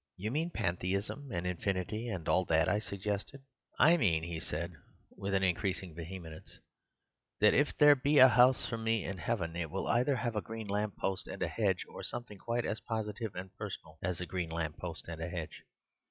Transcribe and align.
"'You 0.17 0.31
mean 0.31 0.49
pantheism 0.49 1.29
and 1.31 1.45
infinity 1.45 2.07
and 2.07 2.27
all 2.27 2.43
that,' 2.45 2.67
I 2.67 2.79
suggested. 2.79 3.43
"'I 3.77 3.97
mean,' 3.97 4.23
he 4.23 4.39
said 4.39 4.71
with 5.15 5.35
increasing 5.35 5.93
vehemence, 5.93 6.57
'that 7.39 7.53
if 7.53 7.77
there 7.77 7.93
be 7.95 8.17
a 8.17 8.27
house 8.29 8.65
for 8.67 8.79
me 8.79 9.03
in 9.05 9.19
heaven 9.19 9.55
it 9.55 9.69
will 9.69 9.85
either 9.85 10.15
have 10.15 10.35
a 10.35 10.41
green 10.41 10.65
lamp 10.65 10.97
post 10.97 11.27
and 11.27 11.43
a 11.43 11.47
hedge, 11.47 11.85
or 11.87 12.01
something 12.01 12.39
quite 12.39 12.65
as 12.65 12.79
positive 12.79 13.35
and 13.35 13.53
personal 13.59 13.99
as 14.01 14.19
a 14.19 14.25
green 14.25 14.49
lamp 14.49 14.77
post 14.79 15.07
and 15.07 15.21
a 15.21 15.29
hedge. 15.29 15.65